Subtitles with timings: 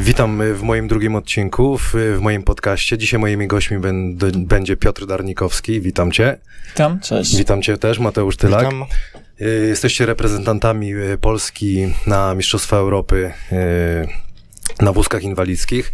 [0.00, 2.98] Witam w moim drugim odcinku, w, w moim podcaście.
[2.98, 5.80] Dzisiaj moimi gośćmi będę, będzie Piotr Darnikowski.
[5.80, 6.38] Witam cię.
[6.68, 7.36] Witam, cześć.
[7.36, 8.64] Witam cię też, Mateusz Tylak.
[8.64, 8.84] Witam.
[9.40, 15.92] Y, Jesteście reprezentantami y, Polski na Mistrzostwa Europy y, na wózkach inwalidzkich,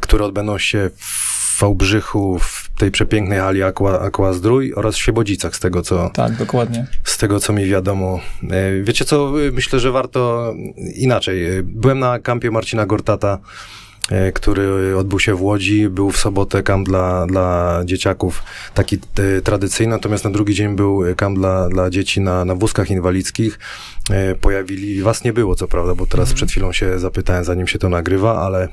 [0.00, 5.56] które odbędą się w Wałbrzychu, w tej przepięknej hali Aqua, Aqua Zdrój oraz w Świebodzicach,
[5.56, 6.86] z tego co, Tak, dokładnie.
[7.04, 8.20] z tego, co mi wiadomo.
[8.50, 10.54] E, Wiecie co, myślę, że warto
[10.94, 11.46] inaczej.
[11.58, 13.38] E, Byłem na kampie Marcina Gortata,
[14.10, 15.88] e, który odbył się w Łodzi.
[15.88, 18.42] Był w sobotę kamp dla, dla dzieciaków,
[18.74, 18.98] taki
[19.36, 23.58] e, tradycyjny, natomiast na drugi dzień był kamp dla, dla dzieci na, na wózkach inwalidzkich.
[24.10, 27.78] E, Pojawili, was nie było co prawda, bo teraz przed chwilą się zapytałem, zanim się
[27.78, 28.68] to nagrywa, ale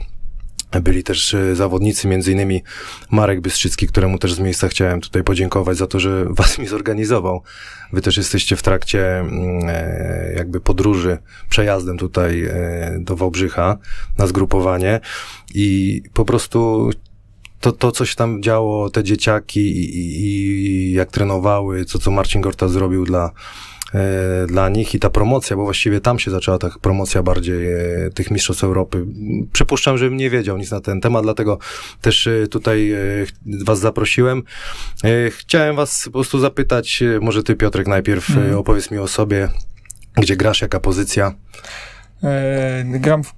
[0.81, 2.63] byli też e, zawodnicy, między innymi
[3.11, 7.41] Marek Bystrzycki, któremu też z miejsca chciałem tutaj podziękować za to, że was mi zorganizował.
[7.93, 11.17] Wy też jesteście w trakcie mm, e, jakby podróży,
[11.49, 13.77] przejazdem tutaj e, do Wałbrzycha
[14.17, 14.99] na zgrupowanie
[15.53, 16.89] i po prostu
[17.59, 22.11] to, to co się tam działo, te dzieciaki i, i, i jak trenowały, co, co
[22.11, 23.31] Marcin Gorta zrobił dla,
[24.47, 28.31] dla nich i ta promocja, bo właściwie tam się zaczęła ta promocja bardziej e, tych
[28.31, 29.05] mistrzostw Europy.
[29.53, 31.57] Przypuszczam, że nie wiedział nic na ten temat, dlatego
[32.01, 32.97] też e, tutaj e,
[33.65, 34.43] was zaprosiłem.
[35.03, 38.57] E, chciałem was po prostu zapytać, e, może ty Piotrek najpierw e, Mhm.
[38.57, 39.49] opowiedz mi o sobie,
[40.17, 41.33] gdzie grasz, jaka pozycja.
[42.23, 43.33] E, gram w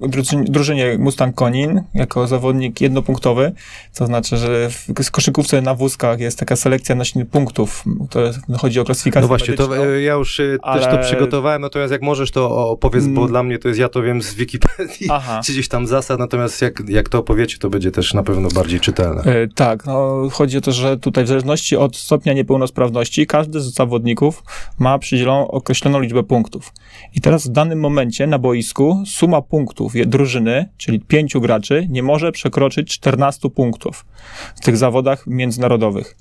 [0.50, 3.52] drużynie, Mustang Konin jako zawodnik jednopunktowy,
[3.96, 8.20] to znaczy, że w koszykówce na wózkach jest taka selekcja nośnych punktów, to
[8.58, 11.92] chodzi o klasyfikację No właśnie, to e, ja już e, też to ale- przygotowałem, natomiast
[11.92, 13.28] jak możesz, to opowiedz, bo Mm.
[13.32, 15.42] dla mnie to jest, ja to wiem z Wikipedii, Aha.
[15.46, 18.80] czy gdzieś tam zasad, natomiast jak, jak to opowiecie, to będzie też na pewno bardziej
[18.80, 19.22] czytelne.
[19.24, 23.74] E, Tak, no, chodzi o to, że tutaj w zależności od stopnia niepełnosprawności każdy z
[23.74, 24.44] zawodników
[24.80, 26.74] ma przydzieloną określoną liczbę punktów.
[27.16, 28.75] I teraz w danym momencie na boisku
[29.06, 34.06] suma punktów drużyny, czyli pięciu graczy, nie może przekroczyć 14 punktów
[34.56, 36.18] w tych zawodach międzynarodowych.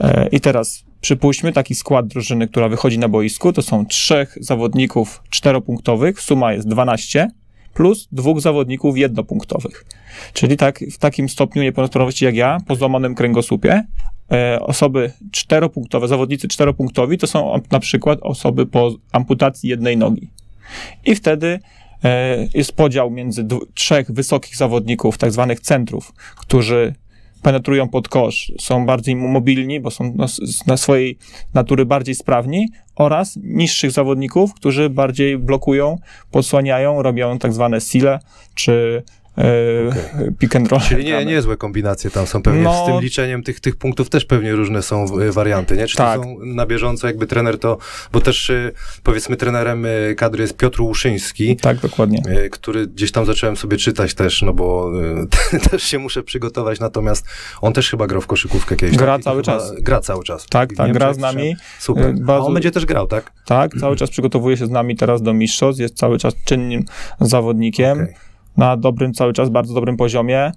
[0.00, 5.22] E, I teraz przypuśćmy taki skład drużyny, która wychodzi na boisku, to są trzech zawodników
[5.30, 7.30] czteropunktowych, suma jest 12,
[7.74, 9.84] plus dwóch zawodników jednopunktowych.
[10.32, 13.84] Czyli tak, w takim stopniu niepełnosprawności jak ja, po złamanym kręgosłupie,
[14.32, 20.30] e, osoby czteropunktowe, zawodnicy czteropunktowi to są na przykład osoby po amputacji jednej nogi.
[21.04, 21.60] I wtedy
[22.04, 26.94] e, jest podział między trzech wysokich zawodników, tak zwanych centrów, którzy
[27.42, 30.16] penetrują pod kosz, są bardziej mobilni, bo są
[30.66, 31.18] na swojej
[31.54, 35.98] natury bardziej sprawni, oraz niższych zawodników, którzy bardziej blokują,
[36.30, 38.18] podsłaniają, robią tak zwane sile,
[38.54, 39.02] czy
[39.44, 40.80] e, pick and roll.
[40.80, 42.82] Czyli nie, niezłe kombinacje tam są pewnie, No.
[42.84, 45.86] z tym liczeniem tych, tych punktów też pewnie różne są e, warianty, nie?
[45.86, 46.16] Czy Tak.
[46.16, 47.78] to są na bieżąco jakby trener to,
[48.12, 48.70] bo też e,
[49.02, 49.86] powiedzmy trenerem
[50.16, 52.22] kadry jest Piotr Łuszyński, Tak, dokładnie.
[52.50, 54.90] który gdzieś tam zacząłem sobie czytać też, no bo
[55.70, 57.26] też się muszę przygotować, natomiast
[57.60, 58.96] on też chyba grał w koszykówkę kiedyś.
[58.96, 59.22] Gra tak?
[59.24, 59.72] Cały chyba czas.
[59.80, 60.46] Gra cały czas.
[60.50, 61.56] Tak, tak, gra z nami.
[61.78, 62.14] Super.
[62.14, 63.32] Bardzo- A on będzie też grał, tak?
[63.46, 66.84] Tak, cały czas przygotowuje się z nami teraz do mistrzostw, jest cały czas czynnym
[67.20, 68.14] zawodnikiem, Okej.
[68.56, 70.52] Na dobrym, cały czas bardzo dobrym poziomie.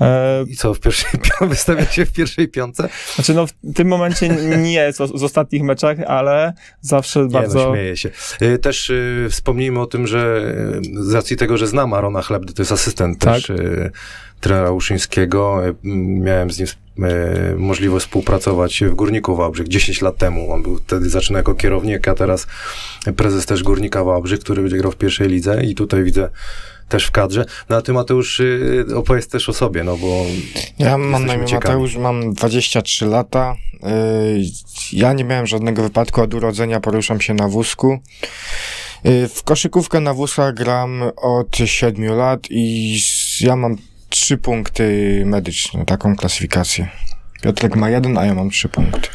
[0.00, 2.88] E, I co, w pierwszej, wystawia się w pierwszej piątce?
[3.14, 4.28] znaczy, no w tym momencie
[4.72, 7.58] nie z, z ostatnich meczach, ale zawsze Nie, bardzo...
[7.68, 8.10] no, śmieję się.
[8.42, 10.54] Y, Też y, wspomnijmy o tym, że
[10.94, 13.34] z racji tego, że znam Arona Chlebdy, to jest asystent Tak.
[13.34, 13.90] też y,
[14.40, 16.68] trenera Uszyńskiego, miałem z nim
[17.56, 20.52] możliwość współpracować w Górniku Wałbrzych 10 lat temu.
[20.52, 22.46] On był wtedy zaczynał jako kierownik, a teraz
[23.16, 26.30] prezes też Górnika Wałbrzych, który będzie grał w pierwszej lidze i tutaj widzę
[26.88, 27.44] też w kadrze.
[27.68, 30.24] No a ty Mateusz y, opowiedz też o sobie, no bo
[30.78, 31.74] Ja mam na imię ciekawi.
[31.74, 33.56] Mateusz, mam 23 lata.
[33.82, 33.88] Yy,
[34.92, 37.98] Ja nie miałem żadnego wypadku od urodzenia, poruszam się na wózku.
[39.04, 42.98] Yy, W koszykówkę na wózkach gram od 7 lat i
[43.40, 43.76] ja mam
[44.14, 46.88] 3 punkty medyczne, taką klasyfikację.
[47.42, 49.08] Piotrek ma jeden, a ja mam 3 punkty.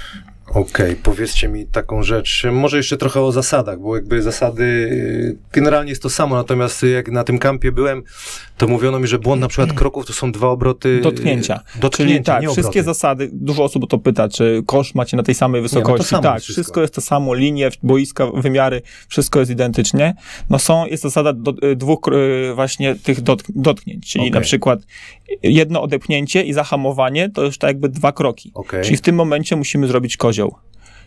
[0.53, 5.89] Okej, powiedzcie mi taką rzecz, może jeszcze trochę o zasadach, bo jakby zasady, y, generalnie
[5.89, 8.03] jest to samo, natomiast jak na tym kampie byłem,
[8.57, 10.89] to mówiono mi, że błąd na przykład kroków to są dwa obroty...
[10.89, 11.59] y, Dotknięcia.
[11.81, 15.23] Dotknięcia, Czyli tak, nie wszystkie zasady, dużo osób o to pyta, czy kosz macie na
[15.23, 16.07] tej samej wysokości.
[16.07, 16.61] samo tak, jest wszystko.
[16.61, 16.81] wszystko.
[16.81, 20.15] jest to samo, linie, boiska, wymiary, wszystko jest identycznie.
[20.49, 21.99] No są, jest zasada do, y, dwóch
[22.55, 24.31] właśnie tych dotk, dotknięć, czyli Okej.
[24.31, 24.79] na przykład
[25.43, 28.51] jedno odepchnięcie i zahamowanie to już tak jakby dwa kroki.
[28.53, 28.83] Okej.
[28.83, 30.55] Czyli w tym momencie musimy zrobić kozioł.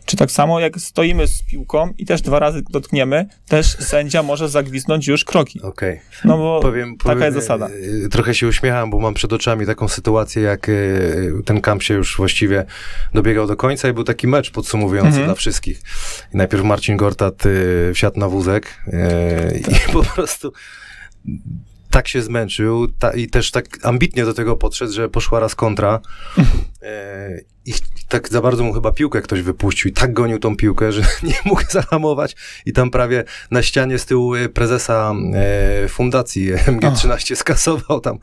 [0.07, 4.49] Czy tak samo jak stoimy z piłką i też dwa razy dotkniemy, też sędzia może
[4.49, 5.61] zagwiznąć już kroki.
[5.63, 6.01] Okej.
[6.25, 7.69] No bo Powiem, taka powiem, jest zasada.
[8.05, 11.95] y, Trochę się uśmiecham, bo mam przed oczami taką sytuację, jak y, ten kamp się
[11.95, 12.65] już właściwie
[13.15, 15.27] dobiegał do końca i był taki mecz podsumowujący Mhm.
[15.27, 15.81] dla wszystkich.
[16.35, 18.67] I najpierw Marcin Gortat y, wsiadł na wózek
[19.89, 20.53] i po prostu
[21.93, 26.01] tak się zmęczył ta, i też tak ambitnie do tego podszedł, że poszła raz kontra.
[26.83, 27.73] E, i
[28.09, 29.91] tak za bardzo mu chyba piłkę ktoś wypuścił.
[29.91, 32.37] I tak gonił tą piłkę, że nie mógł zahamować.
[32.67, 38.19] I tam prawie na ścianie z tyłu e, prezesa e, fundacji MG13 skasował tam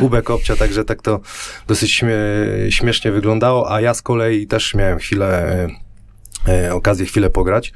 [0.00, 1.20] kubek obcia, także tak to
[1.66, 2.16] dosyć śmie
[2.70, 5.56] śmiesznie wyglądało, a ja z kolei też miałem chwilę,
[6.48, 7.72] e, e, okazję chwilę pograć.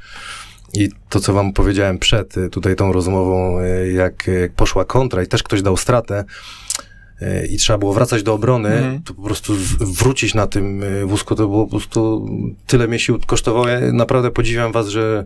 [0.83, 5.23] I to, co wam powiedziałem przed y, tutaj tą rozmową, y, jak, jak poszła kontra
[5.23, 6.23] i też ktoś dał stratę
[7.21, 9.03] y, i trzeba było wracać do obrony, Mhm.
[9.03, 12.25] to po prostu wrócić na tym y, wózku, to było po prostu
[12.67, 13.67] tyle mnie sił kosztowało.
[13.67, 15.25] Ja naprawdę podziwiam was, że,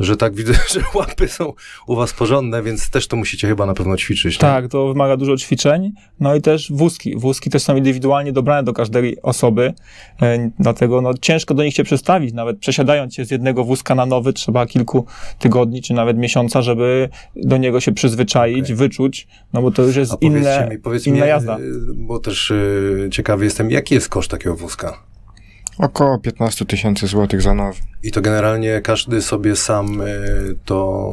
[0.00, 1.52] że tak widzę, że łapy są
[1.86, 4.34] u was porządne, więc też to musicie chyba na pewno ćwiczyć.
[4.34, 4.40] nie?
[4.40, 5.92] Tak, to wymaga dużo ćwiczeń.
[6.20, 7.16] No i też wózki.
[7.16, 9.74] Wózki też są indywidualnie dobrane do każdej osoby,
[10.22, 12.34] e, dlatego no, ciężko do nich się przestawić.
[12.34, 15.06] Nawet przesiadając się z jednego wózka na nowy, trzeba kilku
[15.38, 18.76] tygodni, czy nawet miesiąca, żeby do niego się przyzwyczaić, Okej.
[18.76, 21.58] wyczuć, no bo to już jest inne, mi, inna mi, jazda.
[21.58, 21.62] y,
[21.94, 25.07] bo też y, ciekawy jestem, jaki jest koszt takiego wózka?
[25.78, 27.78] Około 15 tysięcy złotych za nowy.
[28.02, 30.06] I to generalnie każdy sobie sam y,
[30.64, 31.12] to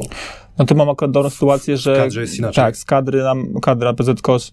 [0.58, 1.96] No to mam akurat dobrą sytuację, że...
[1.96, 2.64] kadrze jest inaczej.
[2.64, 4.52] Tak, z kadry nam, kadra PZKOS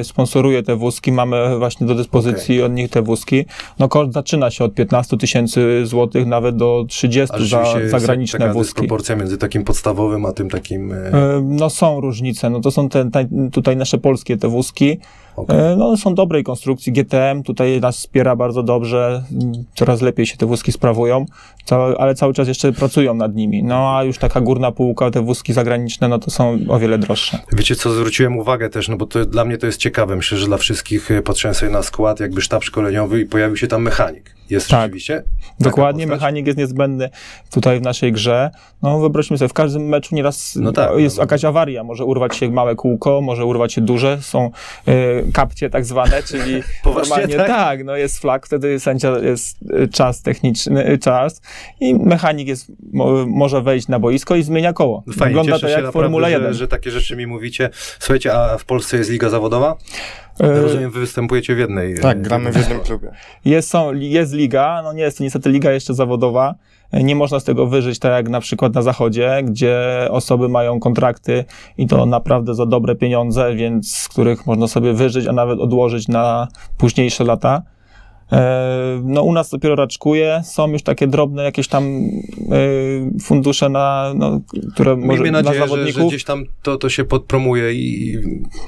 [0.00, 3.44] y, sponsoruje te wózki, mamy właśnie do dyspozycji od nich te wózki.
[3.78, 8.52] No koszt zaczyna się od 15 tysięcy złotych, nawet do 30 A za zagraniczne taka
[8.52, 8.72] wózki.
[8.74, 10.92] dysproporcja między takim podstawowym, a tym takim...
[10.92, 14.98] e, Y, No są różnice, no to są te, te, tutaj nasze polskie te wózki,
[15.36, 15.72] okej.
[15.72, 19.24] Y, no są dobrej konstrukcji, GTM tutaj nas wspiera bardzo dobrze,
[19.74, 21.26] coraz lepiej się te wózki sprawują,
[21.98, 25.52] ale cały czas jeszcze pracują nad nimi, no a już taka górna półka, te wózki
[25.52, 27.38] zagraniczne, no to są o wiele droższe.
[27.52, 30.16] Wiecie co, zwróciłem uwagę też, no bo to, dla mnie to jest ciekawe.
[30.16, 33.82] Myślę, że dla wszystkich e, sobie na skład, jakby sztab szkoleniowy i pojawił się tam
[33.82, 34.35] mechanik.
[34.50, 34.80] Jest Tak.
[34.80, 35.22] rzeczywiście?
[35.60, 37.10] Dokładnie, mechanik jest niezbędny
[37.50, 38.50] tutaj w naszej grze.
[38.82, 41.22] No wyobraźmy sobie, w każdym meczu nieraz No tak, jest no.
[41.22, 44.50] jakaś awaria, może urwać się małe kółko, może urwać się duże, są
[44.88, 47.46] y, kapcie tak zwane, czyli normalnie tak?
[47.46, 51.40] tak, no jest flag, wtedy sędzia jest y, czas techniczny, czas
[51.80, 55.02] i mechanik jest, mo, może wejść na boisko i zmienia koło.
[55.18, 56.52] Fajnie, Wygląda to jak Formula 1.
[56.52, 57.70] Że, że takie rzeczy mi mówicie.
[57.98, 59.76] Słuchajcie, a w Polsce jest liga zawodowa?
[60.40, 61.92] Y, Rozumiem, wy występujecie w jednej.
[61.92, 63.10] e, Tak, gramy w jednym klubie.
[63.44, 66.54] Jest, są, jest liga, no nie jest to niestety liga jeszcze zawodowa.
[66.92, 69.78] Nie można z tego wyżyć tak jak na przykład na zachodzie, gdzie
[70.10, 71.44] osoby mają kontrakty
[71.78, 76.08] i to naprawdę za dobre pieniądze, więc z których można sobie wyżyć, a nawet odłożyć
[76.08, 76.48] na
[76.78, 77.62] późniejsze lata.
[78.32, 84.12] E, No u nas dopiero raczkuje, są już takie drobne jakieś tam e, fundusze na,
[84.16, 84.40] no,
[84.74, 86.02] które może Miejmy nadzieję, że, zawodników.
[86.02, 88.18] że gdzieś tam to, to się podpromuje i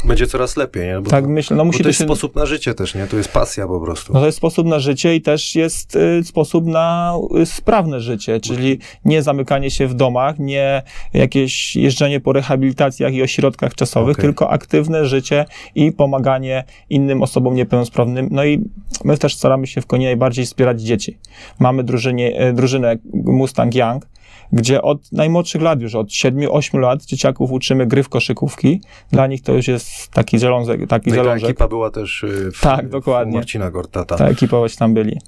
[0.04, 1.00] będzie coraz lepiej, nie?
[1.00, 2.04] Bo tak myślę, no musi to jest się...
[2.04, 3.06] sposób na życie też, nie?
[3.06, 4.12] To jest pasja po prostu.
[4.12, 8.40] No to jest sposób na życie i też jest y, sposób na y, sprawne życie,
[8.40, 10.82] czyli nie zamykanie się w domach, nie
[11.14, 14.22] jakieś jeżdżenie po rehabilitacjach i ośrodkach czasowych, Okej.
[14.24, 15.44] tylko aktywne życie
[15.74, 18.28] i pomaganie innym osobom niepełnosprawnym.
[18.30, 18.60] No i
[19.04, 21.18] my też staramy się w Koni najbardziej wspierać dzieci.
[21.58, 24.06] Mamy drużynie, e, drużynę Mustang Young,
[24.52, 28.80] gdzie od najmłodszych lat, już od 7-8 lat dzieciaków uczymy gry w koszykówki.
[29.12, 32.50] Dla nich to już jest taki zalążek, taki No i ta ekipa była też y,
[32.54, 33.34] w, Tak, dokładnie.
[33.34, 34.16] Marcina Gortata.
[34.16, 35.18] Ta ekipa właśnie tam byli.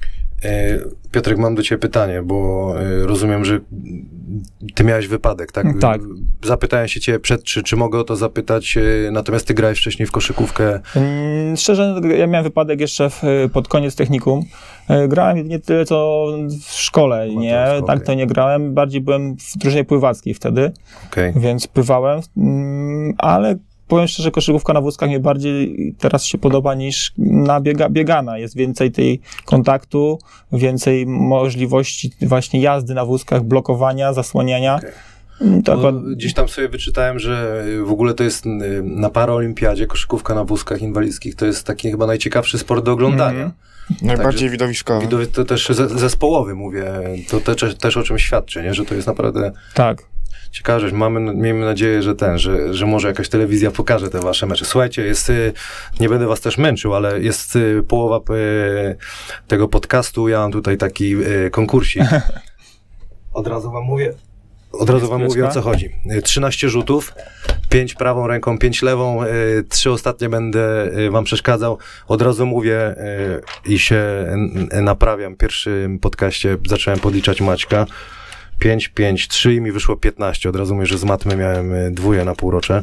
[0.44, 0.78] E,
[1.10, 3.60] Piotrek, mam do ciebie pytanie, bo e, rozumiem, że
[4.74, 5.66] ty miałeś wypadek, tak?
[5.80, 6.00] Tak.
[6.44, 10.06] Zapytałem się ciebie przed, czy, czy mogę o to zapytać, e, natomiast ty grałeś wcześniej
[10.06, 10.80] w koszykówkę.
[10.96, 14.42] Mm, Szczerze, ja miałem wypadek jeszcze w, pod koniec technikum.
[15.08, 16.26] Grałem nie tyle co
[16.68, 18.74] w szkole, nie, Amatorsko, tak to nie grałem.
[18.74, 20.72] Bardziej byłem w drużynie pływackiej wtedy,
[21.06, 21.32] Okej.
[21.36, 23.56] więc pływałem, mm, ale
[23.90, 28.38] powiem szczerze, koszykówka na wózkach mi bardziej teraz się podoba niż na biega, biegana.
[28.38, 30.18] Jest więcej tej kontaktu,
[30.52, 34.76] więcej możliwości właśnie jazdy na wózkach, blokowania, zasłaniania.
[34.76, 34.90] Okej.
[35.40, 38.48] Mm, Bo akurat, gdzieś tam sobie wyczytałem, że w ogóle to jest y,
[38.82, 43.44] na paraolimpiadzie koszykówka na wózkach inwalidzkich, to jest taki chyba najciekawszy sport do oglądania.
[43.44, 43.52] Mhm.
[44.02, 45.00] Najbardziej widowiskowy.
[45.00, 46.84] Widowy, to też ze, zespołowy mówię,
[47.28, 48.74] to te, też o czym świadczy, nie?
[48.74, 50.02] że to jest naprawdę tak.
[50.50, 54.64] Ciekawe, mamy, miejmy nadzieję, że ten, że, że może jakaś telewizja pokaże te wasze mecze.
[54.64, 55.52] Słuchajcie, jest, y,
[56.00, 58.96] nie będę was też męczył, ale jest y, połowa y,
[59.48, 61.16] tego podcastu, ja mam tutaj taki
[61.50, 62.02] konkursik.
[63.32, 64.14] Od razu wam mówię,
[64.72, 65.90] od razu wam mówię o co chodzi.
[66.18, 67.14] Y, 13 rzutów,
[67.68, 71.78] 5 prawą ręką, 5 lewą, y, 3 ostatnie będę wam przeszkadzał.
[72.08, 72.94] Od razu mówię
[73.66, 74.02] i się
[74.72, 75.34] naprawiam.
[75.34, 77.86] W pierwszym podcaście zacząłem podliczać Maćka.
[78.60, 80.48] 5, 5, 3 i mi wyszło 15.
[80.48, 82.82] Od razu mówię, że z matmy miałem y, dwóje na półrocze.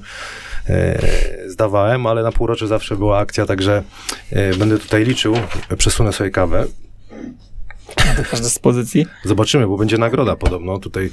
[0.70, 1.00] E,
[1.48, 3.84] zdawałem, ale na półrocze zawsze była akcja, także
[4.32, 5.36] e, będę tutaj liczył.
[5.78, 6.66] Przesunę sobie kawę.
[8.34, 9.06] Z dyspozycji.
[9.24, 11.10] Zobaczymy, bo będzie nagroda podobno tutaj.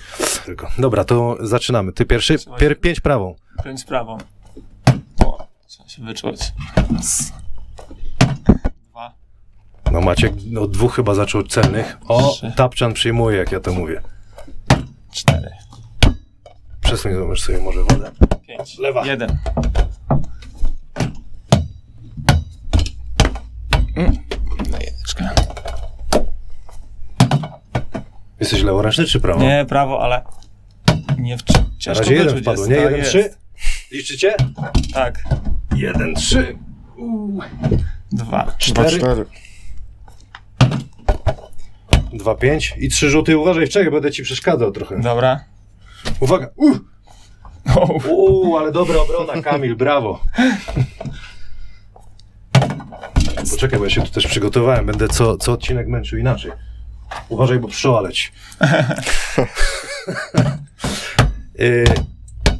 [0.46, 0.70] Tylko.
[0.78, 1.92] Dobra, to zaczynamy.
[1.92, 2.36] Ty pierwszy?
[2.58, 3.34] Pier, pięć prawą.
[3.64, 4.18] Pięć prawą.
[5.66, 6.40] Trzeba się wyczuć.
[6.94, 7.32] Raz.
[8.90, 9.12] Dwa.
[9.92, 11.96] No Maciek od dwóch chyba zaczął celnych.
[12.08, 12.52] O, Trzy.
[12.56, 14.02] Tapczan przyjmuje, jak ja to mówię.
[15.14, 15.50] Cztery.
[16.80, 18.10] Przesuń zobacz sobie może wodę.
[18.46, 18.78] Pięć.
[18.78, 19.06] Lewa.
[19.06, 19.38] Jeden.
[24.70, 25.30] Na jedyneczkę.
[28.40, 29.40] Jesteś leworęczny czy prawo?
[29.40, 30.22] Nie, prawo, ale
[31.18, 32.70] nie w Na ciężko razie jeden wyczuć wpadł, jest.
[32.70, 32.76] nie?
[32.76, 33.10] Tak Jeden, jest.
[33.10, 33.34] trzy?
[33.96, 34.34] Liczycie?
[34.94, 35.24] Tak.
[35.76, 36.58] Jeden, trzy.
[38.12, 38.44] Dwa.
[38.44, 38.98] Dwa, Cztery.
[38.98, 39.26] cztery.
[42.14, 43.38] Dwa, pięć i trzy rzuty.
[43.38, 45.00] Uważaj, czekaj, będę ci przeszkadzał trochę.
[45.00, 45.44] Dobra.
[46.20, 46.48] Uwaga.
[46.56, 46.78] Uh!
[48.08, 50.20] Uuu, ale dobra obrona, Kamil, brawo.
[53.50, 54.86] Poczekaj, bo ja się tu też przygotowałem.
[54.86, 56.52] Będę co, co odcinek męczył inaczej.
[57.28, 57.68] Uważaj, bo
[58.00, 58.28] leci.
[61.58, 61.84] yy,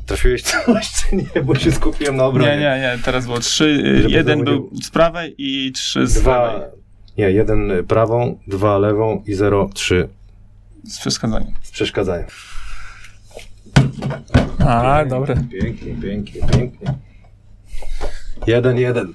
[0.07, 1.43] trafiłeś coś, czy nie?
[1.43, 2.51] Bo się skupiłem na obronie.
[2.51, 2.99] nie, nie, nie.
[3.05, 3.65] Teraz było trzy.
[3.65, 6.69] y, Żeby Jeden był z prawej i trzy z Dwa, lewej.
[7.19, 10.09] Nie, jeden prawą, dwa lewą i zero, trzy
[10.89, 11.53] Z przeszkadzaniem.
[11.63, 12.27] z przeszkadzaniem.
[14.59, 15.35] A, dobre.
[15.53, 16.95] Pięknie, pięknie, pięknie.
[18.47, 19.15] Jeden, jeden.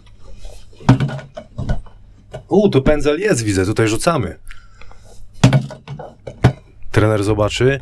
[2.47, 4.37] U, tu pędzel jest, widzę, tutaj rzucamy.
[6.91, 7.79] Trener zobaczy.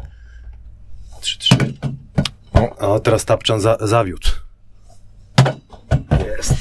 [1.21, 1.55] Trzy, trzy.
[2.53, 4.27] O, a teraz Tapczan za, zawiódł.
[6.27, 6.53] Jest.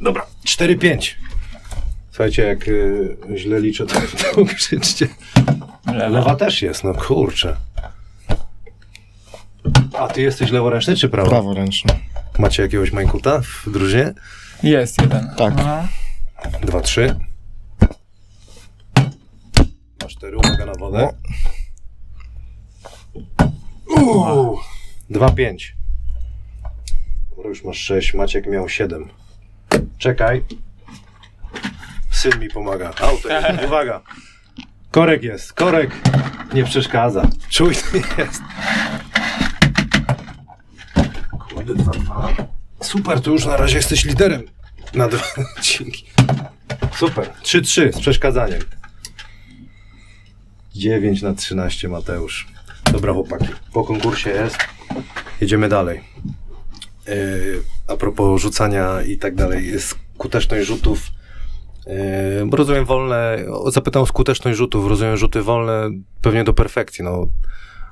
[0.00, 1.18] Dobra, cztery, pięć.
[2.16, 3.94] Słuchajcie, jak y, źle liczę, to,
[4.34, 5.08] to krzyczcie.
[5.86, 6.08] Lewa.
[6.08, 7.56] Lewa też jest, no kurczę.
[9.98, 11.30] A ty jesteś leworęczny czy prawo?
[11.30, 11.92] Praworęczny.
[12.38, 14.14] Macie jakiegoś Majkuta w drużynie?
[14.62, 15.30] Jest jeden.
[15.36, 15.54] Tak.
[15.56, 15.88] No.
[16.60, 17.14] Dwa, trzy.
[19.98, 21.08] Dwa, cztery, uwaga na wodę.
[23.96, 24.58] Uuu.
[25.10, 25.76] Dwa, pięć.
[27.30, 29.08] Dobra, już masz sześć, Maciek miał siedem.
[29.98, 30.44] Czekaj.
[32.30, 32.92] Syn mi pomaga.
[33.00, 34.00] Auto jest, uwaga.
[34.90, 35.90] Korek jest, korek
[36.54, 37.28] nie przeszkadza.
[37.50, 37.76] Czujny
[38.18, 38.42] jest.
[41.48, 42.28] Kurde, dwa, dwa.
[42.82, 44.42] Super, to już na razie jesteś liderem
[44.94, 45.24] na dwa
[45.56, 46.06] odcinki.
[46.96, 47.30] Super.
[47.42, 48.60] 3-3 z przeszkadzaniem.
[50.74, 52.46] 9 na 13 Mateusz.
[52.92, 54.58] Dobra chłopaki, po konkursie jest.
[55.40, 56.00] Jedziemy dalej.
[57.06, 61.15] Yy, a propos rzucania i tak dalej, skuteczność rzutów.
[61.86, 65.90] Yy, bo rozumiem wolne, zapytam o skuteczność rzutów, rozumiem rzuty wolne
[66.22, 67.26] pewnie do perfekcji, no.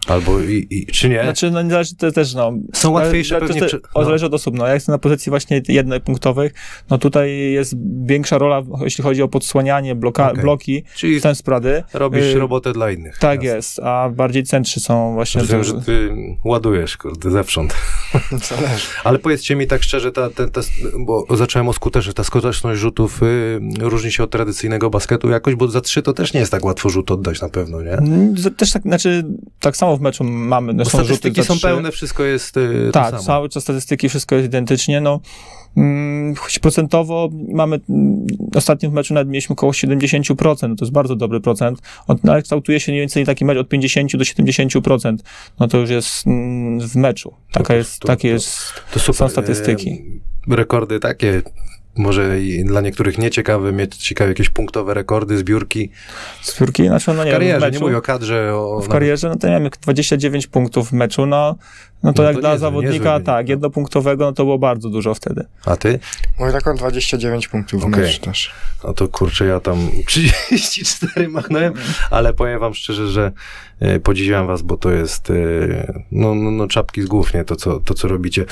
[0.07, 1.23] Albo i, i czy nie?
[1.23, 2.53] Znaczy, no nie zależy, to też, no...
[2.75, 4.05] Są łatwiejsze ale to pewnie te- przy- o, no.
[4.05, 4.67] Zależy od osób, no.
[4.67, 6.53] Ja jestem na pozycji właśnie jednopunktowych,
[6.91, 7.75] no tutaj jest
[8.07, 10.43] większa rola, jeśli chodzi o podsłanianie, bloka, Okej.
[10.43, 11.83] bloki, Czyli ten sprady.
[11.95, 13.19] robisz Yy, robotę dla innych.
[13.19, 13.57] Tak Jasne.
[13.57, 15.41] jest, a bardziej centrzy są właśnie...
[15.41, 16.11] Rozumiem, że ty
[16.45, 17.75] ładujesz, kurde, zewsząd.
[18.49, 18.87] Zależy.
[19.05, 20.61] Ale powiedzcie mi tak szczerze, ta, ta, ta,
[20.99, 25.69] bo zacząłem o skuterze, ta skuteczność rzutów y, różni się od tradycyjnego basketu jakoś, bo
[25.69, 27.93] za trzy to też nie jest tak łatwo rzut oddać na pewno, nie?
[27.93, 29.25] Mm, z- Też tak, znaczy,
[29.61, 33.21] tak samo w meczu mamy, no, są rzuty za są pełne, wszystko jest y, Tak,
[33.21, 35.21] cały czas statystyki, wszystko jest identycznie, no.
[35.77, 40.93] Mm, choć procentowo mamy, mm, ostatnio w meczu nawet mieliśmy około 70%, no to jest
[40.93, 45.17] bardzo dobry procent, no, ale kształtuje się mniej więcej taki mecz od 50 do 70%,
[45.61, 48.59] no to już jest mm, w meczu, taka to- jest, to- takie to- jest,
[48.93, 49.15] To super.
[49.15, 49.91] są statystyki.
[50.51, 51.43] Y, rekordy takie,
[51.97, 55.91] może i dla niektórych nieciekawe, mieć ciekawe jakieś punktowe rekordy, zbiórki.
[56.43, 58.81] z piórki, znaczy no W nie karierze, w nie meczu, mówię o kadrze, o...
[58.81, 61.57] w karierze, no to miałem 29 punktów w meczu, no,
[62.03, 63.51] no to No jak to dla niezły, zawodnika, niezły tak, no.
[63.51, 65.47] jednopunktowego, no to było bardzo dużo wtedy.
[65.67, 65.99] A ty?
[66.39, 68.01] Mój rekord 29 punktów w Okej.
[68.01, 68.51] meczu też.
[68.85, 71.73] No to kurczę, ja tam 34 machnąłem,
[72.11, 73.33] ale powiem wam szczerze, że
[73.81, 75.35] e, podziwiam was, bo to jest e,
[76.13, 77.45] no, no, no czapki z głów, nie?
[77.45, 78.45] To, co, to, co robicie.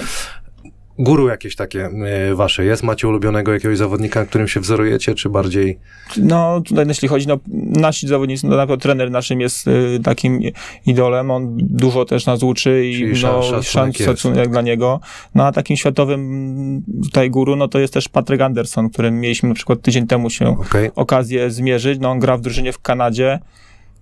[0.99, 2.83] Guru jakieś takie e, wasze jest?
[2.83, 5.79] Macie ulubionego jakiegoś zawodnika, którym się wzorujecie, czy bardziej...
[6.17, 7.39] No, tutaj jeśli chodzi, no,
[7.81, 10.41] nasi zawodnicy, no, na przykład trener naszym jest y, takim
[10.87, 15.01] idolem, on dużo też nas uczy i Czyli no, szacunek szacunek dla niego.
[15.35, 19.49] No, a takim światowym mm, tutaj guru, no to jest też Patrick Anderson, którym mieliśmy
[19.49, 21.99] na przykład tydzień temu się Okej, okazję zmierzyć.
[22.01, 23.39] No, on gra w drużynie w Kanadzie.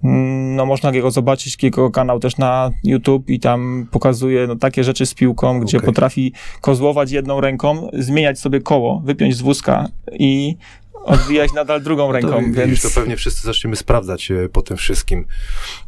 [0.04, 4.85] Mm, No, można jego zobaczyć, jego kanał też na YouTube i tam pokazuje no, takie
[4.85, 5.87] rzeczy z piłką, gdzie Okej.
[5.87, 10.57] potrafi kozłować jedną ręką, zmieniać sobie koło, wypiąć z wózka i
[11.04, 12.57] odbijać nadal drugą ręką, to, więc...
[12.57, 15.25] widzisz, to pewnie wszyscy zaczniemy sprawdzać e, po tym wszystkim.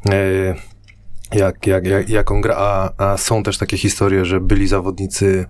[0.07, 0.54] E,
[1.35, 5.47] jak, jak, jak, jak on gra, a, a są też takie historie, że byli zawodnicy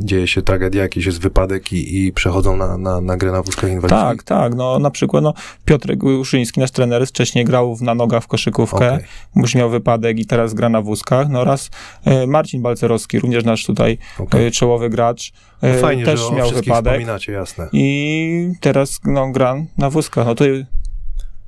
[0.00, 3.70] dzieje się tragedia, jakiś jest wypadek i, i przechodzą na, na, na grę na wózkach
[3.70, 4.00] inwalidzkich?
[4.02, 4.54] Tak, tak.
[4.54, 5.34] No, na przykład no,
[5.64, 9.04] Piotr Uszyński, nasz trener, wcześniej grał w- na nogach w koszykówkę, Okej.
[9.36, 11.28] już miał wypadek i teraz gra na wózkach.
[11.28, 11.70] No oraz
[12.04, 14.46] e, Marcin Balcerowski, również nasz tutaj Okej.
[14.46, 17.68] e, czołowy gracz, e, Fajnie, też że miał wypadek jasne.
[17.72, 20.26] i teraz no, gra na wózkach.
[20.26, 20.44] No to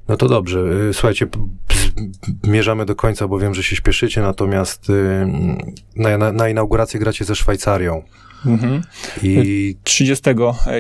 [0.09, 0.61] No to dobrze.
[0.91, 1.27] Y, Słuchajcie,
[2.45, 5.27] mierzamy do końca, bo wiem, że się śpieszycie, natomiast y,
[5.97, 8.03] na, na, na inaugurację gracie ze Szwajcarią.
[8.47, 8.83] mhm.
[9.23, 10.31] I 30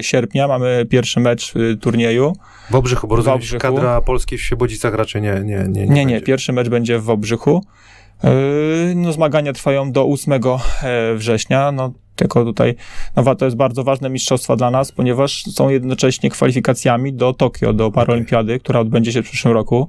[0.00, 2.32] sierpnia mamy pierwszy mecz y, turnieju.
[2.70, 3.60] w Obrzychu, bo W rozumiem, Obrzychu.
[3.60, 6.20] kadra polskiej w Siebodzicach raczej nie Nie, nie, Nie, nie, będzie.
[6.20, 7.64] pierwszy mecz będzie w Obrzychu.
[8.94, 10.32] No, zmagania trwają do 8
[10.82, 11.72] e, września.
[11.72, 12.74] No, tylko tutaj
[13.16, 17.90] no, to jest bardzo ważne mistrzostwa dla nas, ponieważ są jednocześnie kwalifikacjami do Tokio, do
[17.90, 19.88] Paralimpiady, która odbędzie się w przyszłym roku.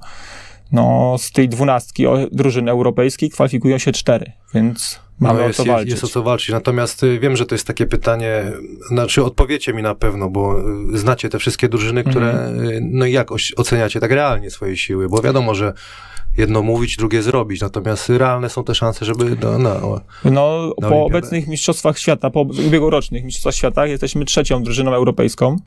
[0.72, 5.58] No, z tej dwunastki o- drużyn europejskich kwalifikują się cztery, więc mamy no, o jest,
[5.58, 5.92] co jest, walczyć.
[5.92, 6.50] jest o co walczyć.
[6.50, 8.44] Natomiast y, wiem, że to jest takie pytanie,
[8.88, 10.60] znaczy odpowiecie mi na pewno, bo
[10.94, 12.66] y, znacie te wszystkie drużyny, które, Mhm.
[12.70, 15.74] y, no i jak oceniacie tak realnie swoje siły, bo wiadomo, że
[16.38, 21.48] jedno mówić, drugie zrobić, natomiast realne są te szanse, żeby no, no, No, po obecnych
[21.48, 25.58] mistrzostwach świata, po ubiegłorocznych mistrzostwach świata jesteśmy trzecią drużyną europejską,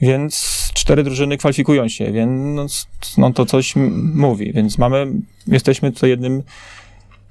[0.00, 2.86] więc cztery drużyny kwalifikują się, więc
[3.16, 3.74] no, no to coś
[4.14, 5.12] mówi, więc mamy,
[5.46, 6.42] jesteśmy tutaj jednym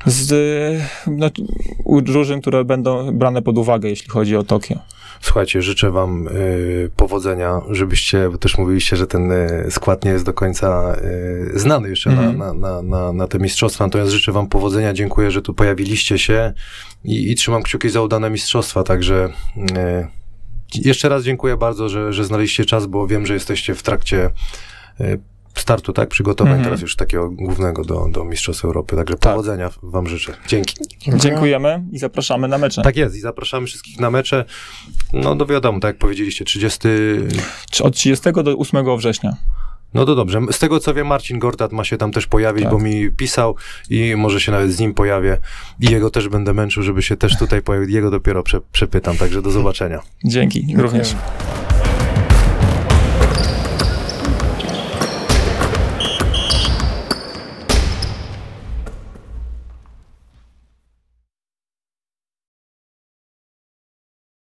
[0.05, 0.31] z
[1.07, 1.29] no,
[2.01, 4.79] drużyn, które będą brane pod uwagę, jeśli chodzi o Tokio.
[5.21, 10.25] Słuchajcie, życzę wam y, powodzenia, żebyście, bo też mówiliście, że ten y, skład nie jest
[10.25, 10.95] do końca
[11.55, 15.31] y, znany jeszcze na, na, na, na, na te mistrzostwa, natomiast życzę wam powodzenia, dziękuję,
[15.31, 16.53] że tu pojawiliście się
[17.03, 20.07] i, i trzymam kciuki za udane mistrzostwa, także y,
[20.75, 24.29] jeszcze raz dziękuję bardzo, że, że znaleźliście czas, bo wiem, że jesteście w trakcie
[25.01, 25.19] y,
[25.55, 26.63] startu, tak, przygotowań Mhm.
[26.65, 29.33] teraz już takiego głównego do, do Mistrzostw Europy, także Tak.
[29.33, 30.33] powodzenia wam życzę.
[30.47, 30.75] Dzięki.
[31.15, 32.81] Dziękujemy i zapraszamy na mecze.
[32.81, 34.45] Tak jest i zapraszamy wszystkich na mecze.
[35.13, 36.79] No, no wiadomo, tak jak powiedzieliście, 30.
[37.71, 39.37] Czy Od 30 do 8 września.
[39.93, 40.41] No to dobrze.
[40.51, 42.71] Z tego co wiem, Marcin Gortat ma się tam też pojawić, Tak.
[42.71, 43.55] bo mi pisał
[43.89, 45.37] i może się nawet z nim pojawię.
[45.79, 47.89] I jego też będę męczył, żeby się też tutaj pojawił.
[47.89, 49.99] Jego dopiero prze, przepytam, także do zobaczenia.
[50.25, 51.15] Dzięki, również.